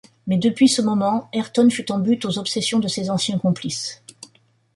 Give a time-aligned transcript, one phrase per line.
[0.25, 4.01] Mais, depuis ce moment, Ayrton fut en butte aux obsessions de ses anciens complices.